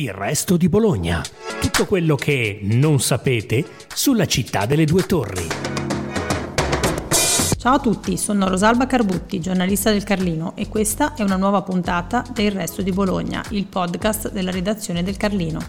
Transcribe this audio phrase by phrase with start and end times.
[0.00, 1.22] Il resto di Bologna.
[1.60, 5.46] Tutto quello che non sapete sulla città delle due torri.
[7.58, 12.24] Ciao a tutti, sono Rosalba Carbutti, giornalista del Carlino e questa è una nuova puntata
[12.32, 15.60] del Resto di Bologna, il podcast della redazione del Carlino.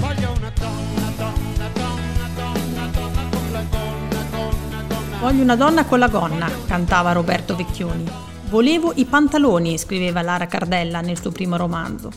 [0.00, 5.18] Voglio una donna, donna, donna, donna, donna con la gonna, gonna, gonna.
[5.20, 8.10] Voglio una donna con la gonna, cantava Roberto Vecchioni.
[8.48, 12.10] Volevo i pantaloni, scriveva Lara Cardella nel suo primo romanzo.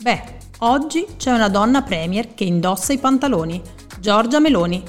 [0.00, 3.60] Beh, Oggi c'è una donna premier che indossa i pantaloni,
[3.98, 4.80] Giorgia Meloni,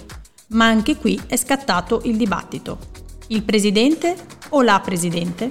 [0.50, 2.78] ma anche qui è scattato il dibattito.
[3.30, 4.16] Il presidente
[4.50, 5.50] o la presidente?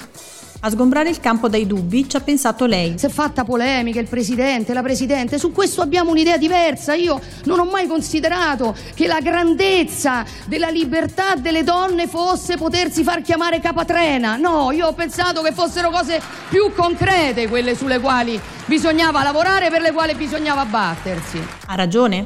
[0.65, 2.97] A sgombrare il campo dai dubbi ci ha pensato lei.
[2.97, 6.95] Si è fatta polemica il presidente, la presidente, su questo abbiamo un'idea diversa.
[6.95, 13.23] Io non ho mai considerato che la grandezza della libertà delle donne fosse potersi far
[13.23, 14.37] chiamare capatrena.
[14.37, 19.81] No, io ho pensato che fossero cose più concrete quelle sulle quali bisognava lavorare, per
[19.81, 21.45] le quali bisognava battersi.
[21.67, 22.25] Ha ragione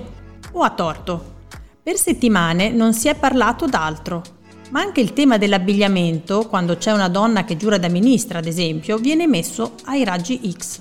[0.52, 1.36] o ha torto?
[1.82, 4.35] Per settimane non si è parlato d'altro
[4.70, 8.98] ma anche il tema dell'abbigliamento, quando c'è una donna che giura da ministra, ad esempio,
[8.98, 10.80] viene messo ai raggi X.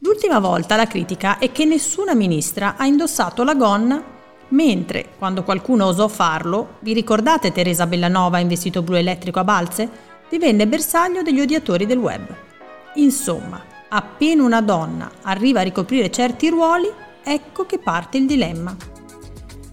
[0.00, 4.02] L'ultima volta la critica è che nessuna ministra ha indossato la gonna,
[4.48, 9.88] mentre quando qualcuno osò farlo, vi ricordate Teresa Bellanova in vestito blu elettrico a balze?
[10.28, 12.26] Divenne bersaglio degli odiatori del web.
[12.96, 16.90] Insomma, appena una donna arriva a ricoprire certi ruoli,
[17.24, 18.76] ecco che parte il dilemma.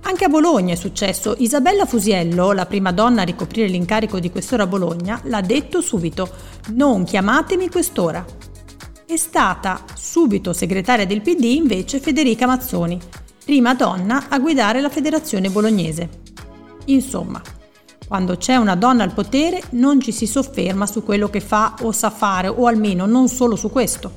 [0.05, 1.33] Anche a Bologna è successo.
[1.37, 6.29] Isabella Fusiello, la prima donna a ricoprire l'incarico di quest'ora a Bologna, l'ha detto subito:
[6.73, 8.25] Non chiamatemi quest'ora.
[9.05, 12.99] È stata subito segretaria del PD invece Federica Mazzoni,
[13.45, 16.09] prima donna a guidare la federazione bolognese.
[16.85, 17.41] Insomma,
[18.05, 21.93] quando c'è una donna al potere non ci si sofferma su quello che fa o
[21.93, 24.11] sa fare, o almeno non solo su questo,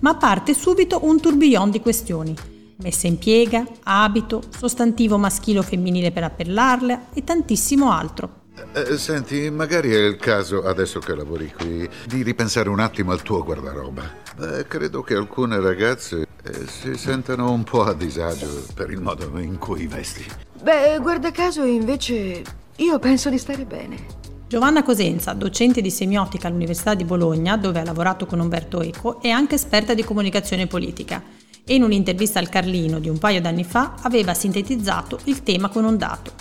[0.00, 2.34] ma parte subito un tourbillon di questioni
[2.82, 8.40] messa in piega, abito, sostantivo maschile o femminile per appellarla e tantissimo altro.
[8.74, 13.22] Eh, senti, magari è il caso, adesso che lavori qui, di ripensare un attimo al
[13.22, 14.02] tuo guardaroba.
[14.40, 19.38] Eh, credo che alcune ragazze eh, si sentano un po' a disagio per il modo
[19.38, 20.24] in cui vesti.
[20.62, 22.42] Beh, guarda caso invece
[22.76, 24.20] io penso di stare bene.
[24.48, 29.30] Giovanna Cosenza, docente di semiotica all'Università di Bologna, dove ha lavorato con Umberto Eco, è
[29.30, 31.22] anche esperta di comunicazione politica
[31.64, 35.84] e in un'intervista al Carlino di un paio d'anni fa aveva sintetizzato il tema con
[35.84, 36.32] un dato.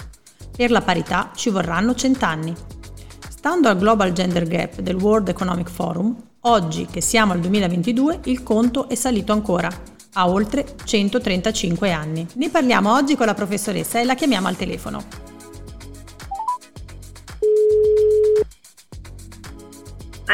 [0.55, 2.53] Per la parità ci vorranno cent'anni.
[3.29, 8.43] Stando al Global Gender Gap del World Economic Forum, oggi che siamo al 2022 il
[8.43, 9.69] conto è salito ancora,
[10.13, 12.27] a oltre 135 anni.
[12.35, 15.30] Ne parliamo oggi con la professoressa e la chiamiamo al telefono.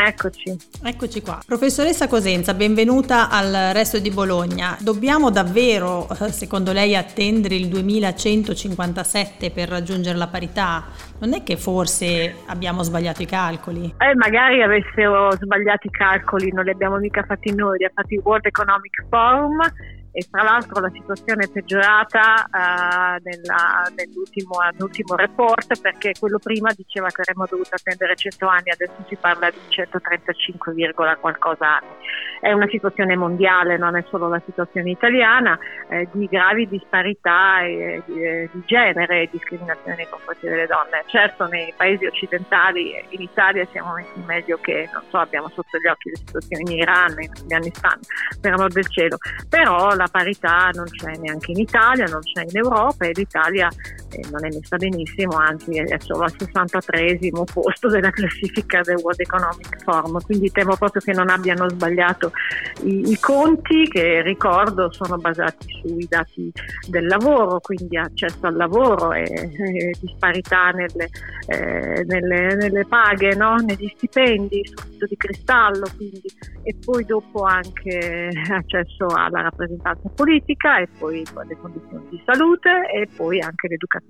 [0.06, 0.56] Eccoci.
[0.84, 1.40] Eccoci qua.
[1.44, 4.78] Professoressa Cosenza, benvenuta al Resto di Bologna.
[4.80, 10.86] Dobbiamo davvero, eh, secondo lei, attendere il 2157 per raggiungere la parità?
[11.20, 13.96] Non è che forse abbiamo sbagliato i calcoli?
[13.98, 18.14] Eh, magari avessero sbagliato i calcoli, non li abbiamo mica fatti noi, li ha fatti
[18.14, 19.58] il World Economic Forum
[20.12, 26.72] e tra l'altro la situazione è peggiorata uh, nella, nell'ultimo, nell'ultimo, report perché quello prima
[26.76, 31.96] diceva che avremmo dovuto attendere 100 anni, adesso si parla di 135, qualcosa anni.
[32.40, 35.58] È una situazione mondiale, non è solo la situazione italiana,
[35.90, 41.04] eh, di gravi disparità eh, di, eh, di, genere e discriminazione nei confronti delle donne.
[41.08, 45.88] Certo nei paesi occidentali, in Italia siamo messi meglio che, non so, abbiamo sotto gli
[45.88, 48.00] occhi le situazioni in Iran, in Afghanistan,
[48.40, 49.18] per amor del cielo,
[49.50, 53.68] però la parità non c'è neanche in Italia, non c'è in Europa e l'Italia
[54.32, 57.20] non è messa benissimo, anzi è solo al 63
[57.54, 62.32] posto della classifica del World Economic Forum, quindi temo proprio che non abbiano sbagliato
[62.84, 66.52] i, i conti che ricordo sono basati sui dati
[66.88, 71.10] del lavoro, quindi accesso al lavoro e, e disparità nelle,
[71.48, 73.56] eh, nelle, nelle paghe, no?
[73.56, 76.24] negli stipendi, sul di cristallo, quindi,
[76.64, 83.08] e poi dopo anche accesso alla rappresentanza politica e poi le condizioni di salute e
[83.16, 84.07] poi anche l'educazione.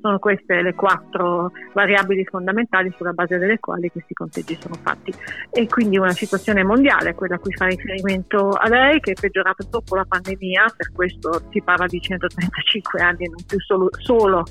[0.00, 5.12] Sono queste le quattro variabili fondamentali sulla base delle quali questi conteggi sono fatti.
[5.50, 9.64] E quindi una situazione mondiale, quella a cui fa riferimento a lei, che è peggiorata
[9.68, 14.44] dopo la pandemia, per questo si parla di 135 anni e non più solo, solo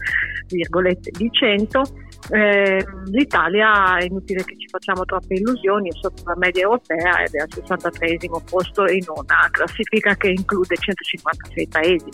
[0.47, 1.81] virgolette, di 100
[2.29, 7.33] eh, L'Italia è inutile che ci facciamo troppe illusioni, è sotto la media europea ed
[7.33, 8.17] è al 63
[8.49, 12.09] posto in una classifica che include 156 paesi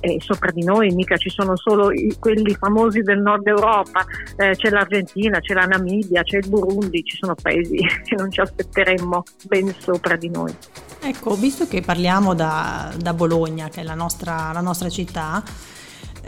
[0.00, 4.04] e sopra di noi mica ci sono solo i, quelli famosi del nord Europa,
[4.36, 8.40] eh, c'è l'Argentina, c'è la Namibia, c'è il Burundi, ci sono paesi che non ci
[8.40, 10.54] aspetteremmo ben sopra di noi.
[11.00, 15.42] Ecco, visto che parliamo da, da Bologna, che è la nostra, la nostra città,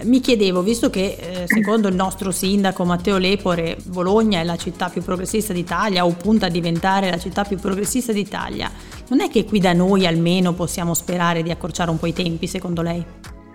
[0.02, 4.88] mi chiedevo, visto che eh, secondo il nostro sindaco Matteo Lepore Bologna è la città
[4.88, 8.70] più progressista d'Italia o punta a diventare la città più progressista d'Italia,
[9.08, 12.46] non è che qui da noi almeno possiamo sperare di accorciare un po' i tempi,
[12.46, 13.04] secondo lei?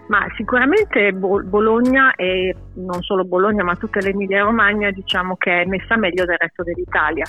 [0.08, 5.98] Ma sicuramente Bologna e non solo Bologna ma tutta l'Emilia Romagna diciamo che è messa
[5.98, 7.26] meglio del resto dell'Italia,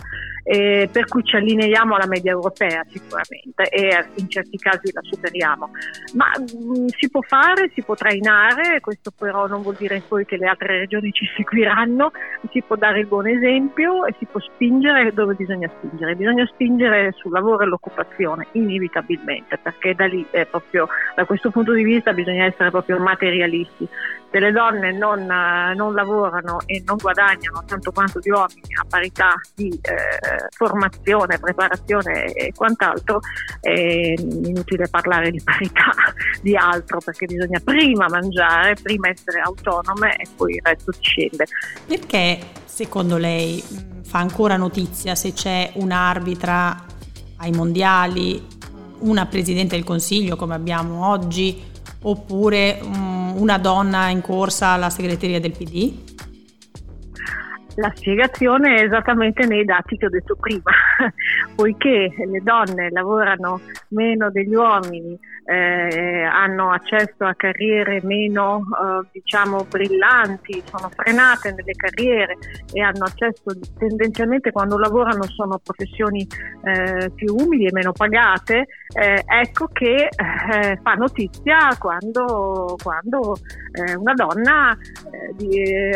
[0.48, 5.70] eh, per cui ci allineiamo alla media europea sicuramente e in certi casi la superiamo.
[6.14, 10.25] Ma mh, mm, si può fare, si può trainare, questo però non vuol dire poi
[10.25, 12.12] che le altre regioni ci seguiranno,
[12.52, 16.14] si può dare il buon esempio e si può spingere dove bisogna spingere.
[16.14, 21.82] Bisogna spingere sul lavoro e l'occupazione, inevitabilmente, perché da lì proprio da questo punto di
[21.82, 23.88] vista bisogna essere proprio materialisti.
[24.31, 29.34] Se le donne non, non lavorano e non guadagnano tanto quanto gli uomini a parità
[29.55, 33.20] di eh, formazione, preparazione e quant'altro,
[33.61, 35.90] è inutile parlare di parità
[36.43, 41.46] di altro perché bisogna prima mangiare, prima essere autonome e poi il resto scende.
[41.87, 43.62] Perché secondo lei
[44.02, 46.84] fa ancora notizia se c'è un'arbitra
[47.38, 48.44] ai mondiali,
[48.99, 51.62] una Presidente del Consiglio come abbiamo oggi,
[52.02, 56.25] oppure um, una donna in corsa alla segreteria del PD?
[57.76, 60.70] La spiegazione è esattamente nei dati che ho detto prima,
[61.55, 69.64] poiché le donne lavorano meno degli uomini, eh, hanno accesso a carriere meno eh, diciamo
[69.69, 72.37] brillanti, sono frenate nelle carriere
[72.73, 73.44] e hanno accesso
[73.78, 76.26] tendenzialmente quando lavorano sono professioni
[76.64, 78.67] eh, più umili e meno pagate,
[78.99, 83.37] eh, ecco che eh, fa notizia quando, quando
[83.73, 84.76] eh, una donna
[85.34, 85.90] di,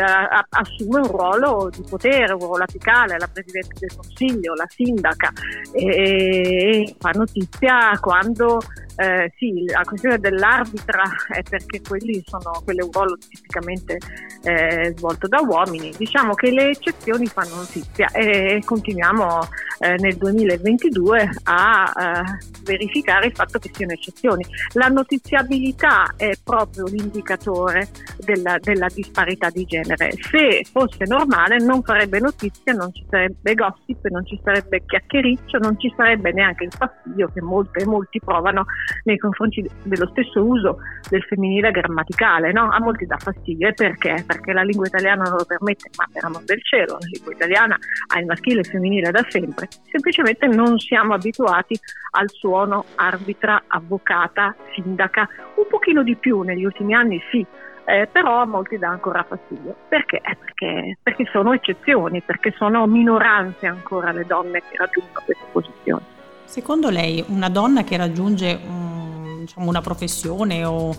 [0.51, 5.33] assume un ruolo di potere, un ruolo apicale, la Presidente del Consiglio, la sindaca
[5.73, 8.59] e, e fa notizia quando
[9.01, 11.03] eh, sì, la questione dell'arbitra
[11.33, 13.97] è perché quelli sono, un ruolo tipicamente
[14.43, 15.91] eh, svolto da uomini.
[15.97, 19.39] Diciamo che le eccezioni fanno notizia e continuiamo
[19.79, 24.45] eh, nel 2022 a eh, verificare il fatto che siano eccezioni.
[24.75, 27.89] La notiziabilità è proprio l'indicatore
[28.19, 30.13] della, della disparità di genere.
[30.31, 35.81] Se fosse normale non farebbe notizia, non ci sarebbe gossip, non ci sarebbe chiacchiericcio, non
[35.81, 38.67] ci sarebbe neanche il fastidio che molte, molti provano
[39.05, 40.79] nei confronti dello stesso uso
[41.09, 42.53] del femminile grammaticale.
[42.53, 42.71] No?
[42.71, 43.73] A molti dà fastidio.
[43.75, 44.25] Perché?
[44.27, 47.79] Perché la lingua italiana non lo permette, ma per amor del cielo, la lingua italiana
[48.15, 49.69] ha il maschile e il femminile da sempre.
[49.91, 51.79] Semplicemente non siamo abituati
[52.13, 57.47] al suono arbitra, avvocata, sindaca, un pochino di più negli ultimi anni sì,
[57.85, 59.75] eh, però a molti dà ancora fastidio.
[59.89, 60.19] Perché?
[60.19, 60.99] Eh, perché?
[61.03, 66.05] Perché sono eccezioni, perché sono minoranze ancora le donne che raggiungono queste posizioni.
[66.51, 70.93] Secondo lei una donna che raggiunge um, diciamo una professione o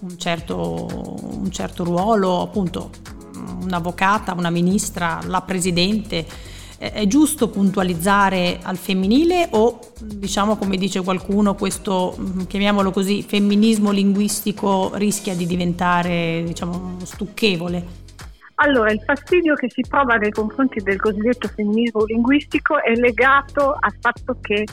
[0.00, 0.86] un certo,
[1.40, 2.90] un certo ruolo, appunto
[3.62, 6.26] un'avvocata, una ministra, la presidente,
[6.76, 13.92] è giusto puntualizzare al femminile o diciamo come dice qualcuno questo mm, chiamiamolo così femminismo
[13.92, 18.08] linguistico rischia di diventare diciamo stucchevole?
[18.62, 23.94] Allora, il fastidio che si prova nei confronti del cosiddetto femminismo linguistico è legato al
[24.00, 24.66] fatto che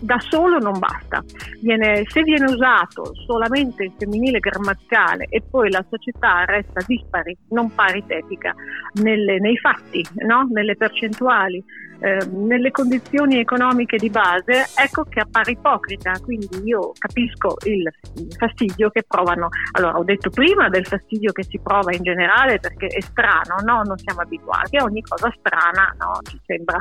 [0.00, 1.22] da solo non basta.
[1.60, 7.74] Viene, se viene usato solamente il femminile grammaticale e poi la società resta dispari, non
[7.74, 8.54] paritetica
[8.94, 10.48] nelle, nei fatti, no?
[10.50, 11.62] nelle percentuali,
[12.00, 16.12] eh, nelle condizioni economiche di base, ecco che appare ipocrita.
[16.22, 17.90] Quindi io capisco il
[18.36, 19.48] fastidio che provano.
[19.72, 23.82] Allora, ho detto prima del fastidio che si prova in generale perché è strano, no?
[23.82, 26.18] non siamo abituati a ogni cosa strana, no?
[26.22, 26.78] ci sembra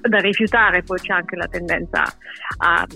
[0.00, 2.02] da rifiutare, poi c'è anche la tendenza
[2.58, 2.86] a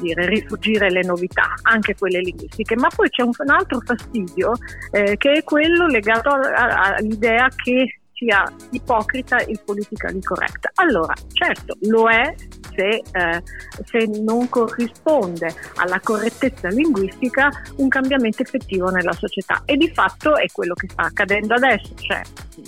[0.00, 2.76] dire, rifugire le novità, anche quelle linguistiche.
[2.76, 4.52] Ma poi c'è un, un altro fastidio
[4.90, 10.70] eh, che è quello legato all'idea che sia ipocrita il politically correct.
[10.76, 12.34] Allora, certo, lo è
[12.74, 13.42] se, eh,
[13.84, 20.46] se, non corrisponde alla correttezza linguistica un cambiamento effettivo nella società e di fatto è
[20.52, 22.20] quello che sta accadendo adesso, cioè,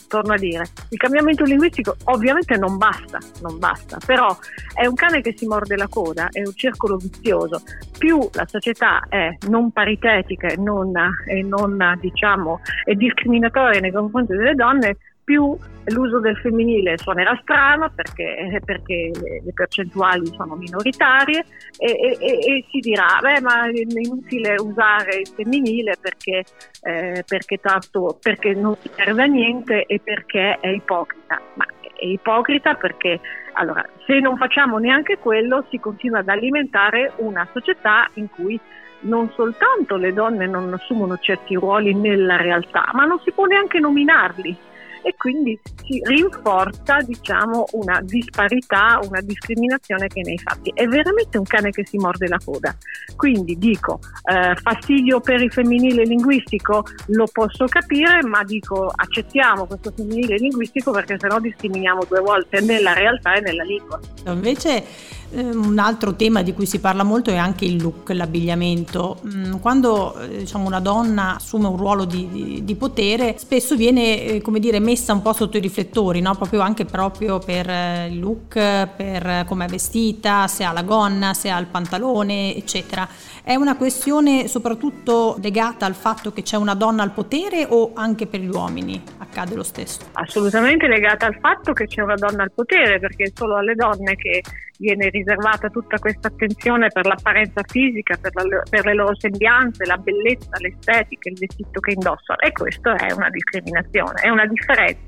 [0.06, 4.36] torno a dire, il cambiamento linguistico ovviamente non basta, non basta, però
[4.74, 7.62] è un cane che si morde la coda, è un circolo vizioso,
[7.98, 10.92] più la società è non paritetica e non,
[11.26, 12.60] e non diciamo,
[12.94, 14.96] discriminatoria nei confronti delle donne,
[15.28, 15.54] più
[15.88, 21.44] l'uso del femminile suonerà strano perché, perché le, le, percentuali sono minoritarie
[21.76, 26.44] e, e, e, si dirà beh ma è inutile usare il femminile perché,
[26.82, 31.40] eh, perché, tanto, perché non serve a niente e perché è ipocrita.
[31.54, 33.20] Ma è ipocrita perché
[33.52, 38.58] allora, se non facciamo neanche quello si continua ad alimentare una società in cui
[39.00, 43.78] non soltanto le donne non assumono certi ruoli nella realtà, ma non si può neanche
[43.78, 44.66] nominarli
[45.08, 50.70] e quindi si rinforza diciamo, una disparità, una discriminazione che nei fatti.
[50.74, 52.76] È veramente un cane che si morde la coda.
[53.16, 54.00] Quindi dico,
[54.30, 60.90] eh, fastidio per il femminile linguistico lo posso capire, ma dico accettiamo questo femminile linguistico
[60.90, 63.98] perché sennò discriminiamo due volte nella realtà e nella lingua.
[64.26, 64.84] Invece
[65.30, 69.20] un altro tema di cui si parla molto è anche il look, l'abbigliamento.
[69.26, 74.22] Mm, quando eh, diciamo, una donna assume un ruolo di, di, di potere, spesso viene
[74.22, 76.34] eh, dire, messa un po' sotto i riflettori, no?
[76.34, 81.34] proprio anche proprio per eh, il look, per come è vestita, se ha la gonna,
[81.34, 83.06] se ha il pantalone, eccetera.
[83.42, 88.26] È una questione soprattutto legata al fatto che c'è una donna al potere o anche
[88.26, 90.00] per gli uomini accade lo stesso?
[90.12, 94.16] Assolutamente legata al fatto che c'è una donna al potere, perché è solo alle donne
[94.16, 94.42] che
[94.78, 99.96] viene riservata tutta questa attenzione per l'apparenza fisica, per, la, per, le loro sembianze, la
[99.96, 105.00] bellezza, l'estetica, il vestito che indossano e questo è una discriminazione, è una differenza.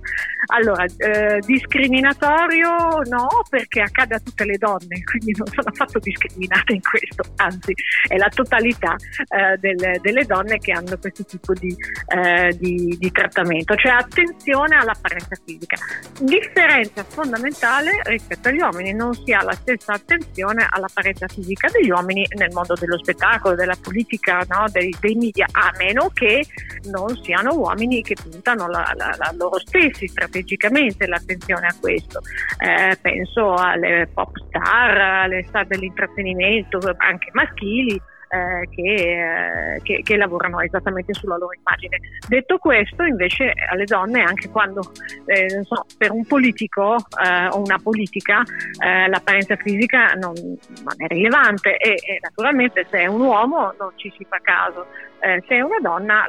[0.52, 2.70] Allora, eh, discriminatorio
[3.08, 7.72] no, perché accade a tutte le donne, quindi non sono affatto discriminate in questo, anzi
[8.08, 11.74] è la totalità eh, delle, delle, donne che hanno questo tipo di,
[12.08, 15.76] eh, di, di trattamento, cioè attenzione all'apparenza fisica.
[16.20, 22.26] Differenza fondamentale rispetto agli uomini, non si ha la stessa attenzione all'apparenza fisica degli uomini
[22.36, 24.66] nel mondo dello spettacolo, della politica, no?
[24.70, 26.44] dei, dei, media, a meno che
[26.90, 32.20] non siano uomini che puntano la, la, la loro stessi strategicamente l'attenzione a questo.
[32.58, 38.00] Eh, penso alle pop star, alle star dell'intrattenimento, anche maschili,
[38.30, 41.98] eh, che, eh, che, che, lavorano esattamente sulla loro immagine.
[42.28, 44.92] Detto questo, invece, alle donne, anche quando
[45.26, 48.42] eh, so, per un politico eh, o una politica
[48.78, 53.90] eh, l'apparenza fisica non, non, è rilevante e, e, naturalmente se è un uomo non
[53.96, 54.86] ci si fa caso.
[55.22, 56.24] Eh, se è una donna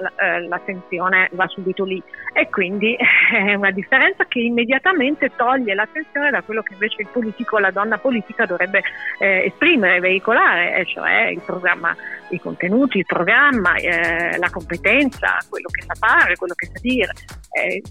[0.49, 2.03] l'attenzione va subito lì
[2.33, 2.97] e quindi
[3.31, 7.97] è una differenza che immediatamente toglie l'attenzione da quello che invece il politico la donna
[7.99, 8.81] politica dovrebbe
[9.19, 11.90] esprimere, veicolare, cioè il programma
[12.29, 17.11] i contenuti, il programma, eh, la competenza, quello che sa fare, quello che sa dire.
[17.51, 17.81] Eh,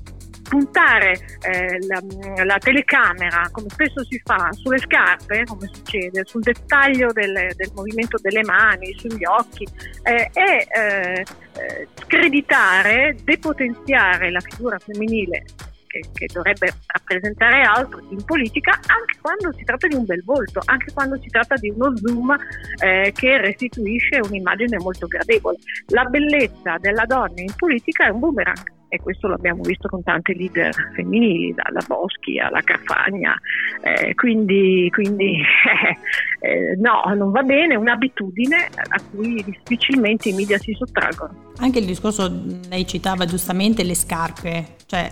[0.50, 2.02] puntare eh, la,
[2.44, 8.18] la, telecamera, come spesso si fa, sulle scarpe, come succede, sul dettaglio del, del movimento
[8.20, 9.64] delle mani, sugli occhi,
[10.02, 15.44] eh, e eh, eh, screditare, depotenziare la figura femminile
[15.90, 20.60] che, che, dovrebbe rappresentare altro in politica anche quando si tratta di un bel volto,
[20.64, 22.36] anche quando si tratta di uno zoom
[22.82, 25.58] eh, che restituisce un'immagine molto gradevole.
[25.88, 30.34] La bellezza della donna in politica è un boomerang e questo l'abbiamo visto con tante
[30.34, 33.38] leader femminili, dalla Boschi alla Carfagna,
[33.82, 35.40] eh, quindi, quindi
[36.40, 41.52] eh, no, non va bene, è un'abitudine a cui difficilmente i media si sottraggono.
[41.58, 42.28] Anche il discorso,
[42.68, 45.08] lei citava giustamente le scarpe, cioè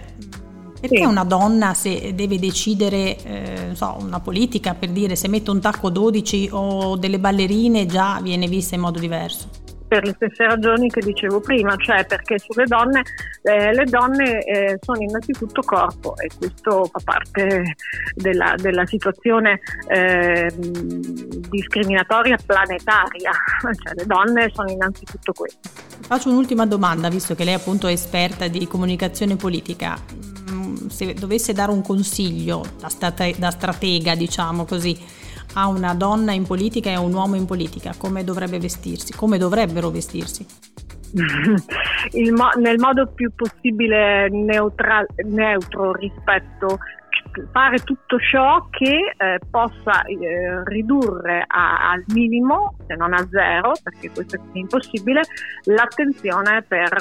[0.80, 1.04] perché sì.
[1.04, 5.90] una donna se deve decidere, eh, so, una politica per dire se mette un tacco
[5.90, 9.66] 12 o delle ballerine già viene vista in modo diverso?
[9.88, 13.02] per le stesse ragioni che dicevo prima, cioè perché sulle donne
[13.42, 17.74] eh, le donne eh, sono innanzitutto corpo e questo fa parte
[18.14, 23.32] della, della situazione eh, discriminatoria planetaria,
[23.62, 25.70] cioè le donne sono innanzitutto questo.
[26.00, 29.96] Faccio un'ultima domanda, visto che lei appunto è esperta di comunicazione politica
[30.88, 34.96] se dovesse dare un consiglio da, strate- da stratega, diciamo così,
[35.54, 39.12] a una donna in politica e a un uomo in politica, come dovrebbe vestirsi?
[39.14, 40.46] Come dovrebbero vestirsi?
[41.14, 46.78] Mo- nel modo più possibile neutra- neutro rispetto
[47.52, 53.72] fare tutto ciò che eh, possa eh, ridurre a, al minimo, se non a zero,
[53.82, 55.22] perché questo è impossibile,
[55.64, 56.92] l'attenzione per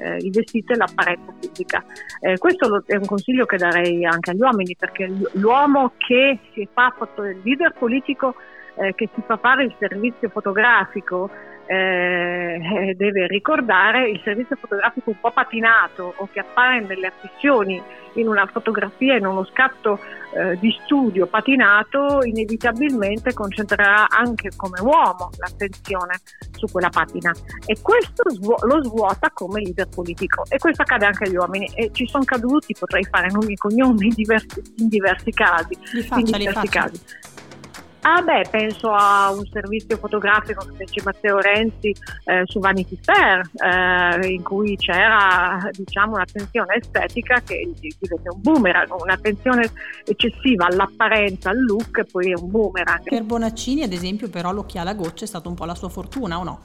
[0.00, 1.84] eh, i vestiti e l'apparenza fisica.
[2.20, 6.94] Eh, questo è un consiglio che darei anche agli uomini, perché l'uomo che si fa
[7.18, 8.34] il leader politico
[8.76, 11.30] eh, che si fa fare il servizio fotografico
[11.68, 17.80] eh, deve ricordare il servizio fotografico un po' patinato o che appare nelle affissioni
[18.14, 20.00] in una fotografia, in uno scatto
[20.34, 26.20] eh, di studio patinato, inevitabilmente concentrerà anche come uomo l'attenzione
[26.52, 27.32] su quella patina
[27.66, 31.90] e questo svu- lo svuota come leader politico e questo accade anche agli uomini e
[31.92, 35.76] ci sono caduti, potrei fare nomi e cognomi in diversi, in diversi casi.
[36.06, 37.00] Faccia, in diversi casi.
[38.00, 43.40] Ah beh, penso a un servizio fotografico che fece Matteo Renzi eh, su Vanity Fair,
[43.56, 49.70] eh, in cui c'era diciamo, un'attenzione estetica che diventa un boomerang, un'attenzione
[50.04, 53.02] eccessiva all'apparenza, al look poi è un boomerang.
[53.02, 56.38] Per Bonaccini ad esempio però l'occhiale a gocce è stata un po' la sua fortuna
[56.38, 56.60] o no?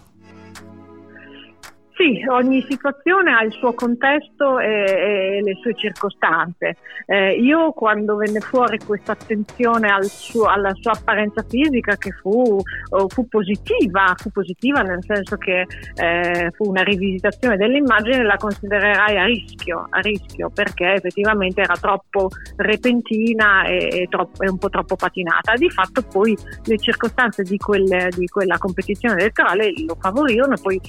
[1.96, 6.78] Sì, ogni situazione ha il suo contesto e, e le sue circostanze.
[7.06, 10.10] Eh, io quando venne fuori questa attenzione al
[10.48, 12.60] alla sua apparenza fisica che fu,
[13.08, 19.26] fu, positiva, fu positiva nel senso che eh, fu una rivisitazione dell'immagine, la considererai a
[19.26, 24.96] rischio, a rischio perché effettivamente era troppo repentina e, e, troppo, e, un po' troppo
[24.96, 25.54] patinata.
[25.54, 26.36] Di fatto poi
[26.66, 30.82] le circostanze di, quelle, di quella competizione elettorale lo favorirono e poi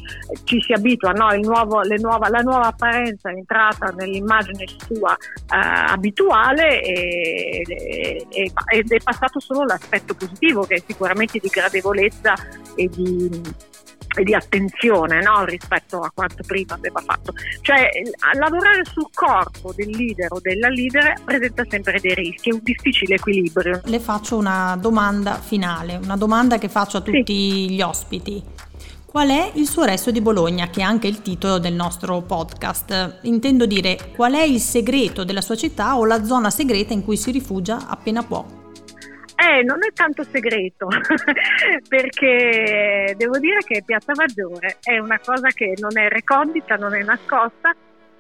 [0.45, 1.35] ci si abitua abituà, no?
[1.43, 5.57] nuovo, nuova, la nuova apparenza è entrata nell'immagine sua eh,
[5.89, 12.35] abituale e, e, e, ed è passato solo l'aspetto positivo che è sicuramente di gradevolezza
[12.77, 13.73] e di
[14.17, 15.45] e di attenzione no?
[15.45, 17.33] rispetto a quanto prima aveva fatto.
[17.63, 17.89] Cioè
[18.39, 23.17] lavorare sul corpo del leader o della leader presenta sempre dei rischi, è un difficile
[23.17, 23.81] equilibrio.
[23.85, 27.71] Le faccio una domanda finale, una domanda che faccio a tutti sì.
[27.71, 28.43] gli ospiti.
[29.15, 33.21] Qual è il suo resto di Bologna, che è anche il titolo del nostro podcast?
[33.23, 37.17] Intendo dire qual è il segreto della sua città o la zona segreta in cui
[37.17, 38.45] si rifugia appena può.
[39.37, 40.89] Eh, non è tanto segreto,
[41.89, 47.05] perché devo dire che Piazza Maggiore è una cosa che non è recondita, non è
[47.05, 47.73] nascosta,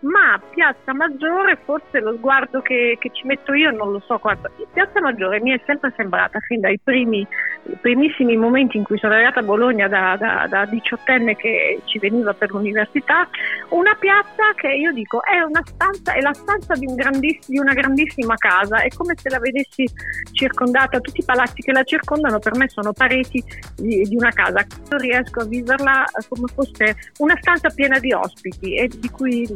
[0.05, 4.51] ma Piazza Maggiore, forse lo sguardo che, che, ci metto io non lo so quanto.
[4.73, 7.27] Piazza Maggiore mi è sempre sembrata, fin dai primi,
[7.81, 12.35] primissimi momenti in cui sono arrivata a Bologna da, da, da diciottenne che ci veniva
[12.35, 13.29] per l'università,
[13.71, 17.73] una piazza che io dico è, una stanza, è la stanza di, un di, una
[17.73, 19.89] grandissima casa, è come se la vedessi
[20.33, 23.43] circondata, tutti i palazzi che la circondano per me sono pareti
[23.77, 24.61] di, di una casa.
[24.91, 29.47] Io riesco a viverla come fosse una stanza piena di ospiti e di cui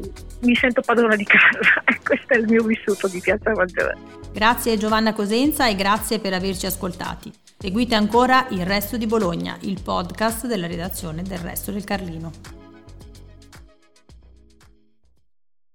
[0.41, 3.97] mi sento padrona di casa questo è il mio vissuto di Piazza Maggiore.
[4.33, 7.33] Grazie Giovanna Cosenza e grazie per averci ascoltati.
[7.59, 12.58] Seguite ancora Il Resto di Bologna, il podcast della redazione del Resto del Carlino.